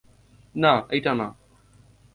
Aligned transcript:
না 0.55 0.73
এইটা 0.89 1.11
না। 1.13 1.27